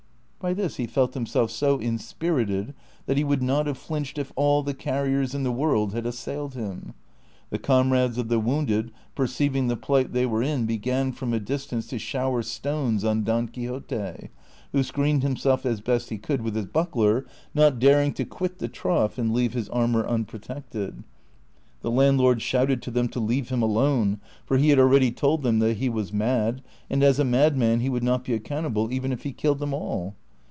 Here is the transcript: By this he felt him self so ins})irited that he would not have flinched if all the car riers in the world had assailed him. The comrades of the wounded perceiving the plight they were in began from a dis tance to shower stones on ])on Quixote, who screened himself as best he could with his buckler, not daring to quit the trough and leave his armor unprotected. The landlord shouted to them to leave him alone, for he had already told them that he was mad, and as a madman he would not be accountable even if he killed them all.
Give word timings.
By 0.43 0.55
this 0.55 0.77
he 0.77 0.87
felt 0.87 1.15
him 1.15 1.27
self 1.27 1.51
so 1.51 1.77
ins})irited 1.77 2.73
that 3.05 3.15
he 3.15 3.23
would 3.23 3.43
not 3.43 3.67
have 3.67 3.77
flinched 3.77 4.17
if 4.17 4.33
all 4.35 4.63
the 4.63 4.73
car 4.73 5.03
riers 5.05 5.35
in 5.35 5.43
the 5.43 5.51
world 5.51 5.93
had 5.93 6.07
assailed 6.07 6.55
him. 6.55 6.95
The 7.51 7.59
comrades 7.59 8.17
of 8.17 8.27
the 8.27 8.39
wounded 8.39 8.91
perceiving 9.13 9.67
the 9.67 9.77
plight 9.77 10.13
they 10.13 10.25
were 10.25 10.41
in 10.41 10.65
began 10.65 11.11
from 11.11 11.31
a 11.31 11.39
dis 11.39 11.67
tance 11.67 11.85
to 11.89 11.99
shower 11.99 12.41
stones 12.41 13.03
on 13.03 13.29
])on 13.29 13.49
Quixote, 13.49 14.29
who 14.71 14.81
screened 14.81 15.21
himself 15.21 15.63
as 15.63 15.79
best 15.79 16.09
he 16.09 16.17
could 16.17 16.41
with 16.41 16.55
his 16.55 16.65
buckler, 16.65 17.27
not 17.53 17.77
daring 17.77 18.11
to 18.13 18.25
quit 18.25 18.57
the 18.57 18.67
trough 18.67 19.19
and 19.19 19.31
leave 19.35 19.53
his 19.53 19.69
armor 19.69 20.07
unprotected. 20.07 21.03
The 21.83 21.91
landlord 21.91 22.41
shouted 22.41 22.81
to 22.81 22.89
them 22.89 23.09
to 23.09 23.19
leave 23.19 23.49
him 23.49 23.61
alone, 23.61 24.19
for 24.47 24.57
he 24.57 24.69
had 24.69 24.79
already 24.79 25.11
told 25.11 25.43
them 25.43 25.59
that 25.59 25.77
he 25.77 25.87
was 25.87 26.11
mad, 26.11 26.63
and 26.89 27.03
as 27.03 27.19
a 27.19 27.23
madman 27.23 27.81
he 27.81 27.89
would 27.89 28.03
not 28.03 28.23
be 28.23 28.33
accountable 28.33 28.91
even 28.91 29.11
if 29.11 29.21
he 29.21 29.33
killed 29.33 29.59
them 29.59 29.75
all. 29.75 30.15